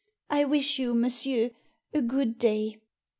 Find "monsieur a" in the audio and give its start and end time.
0.95-2.01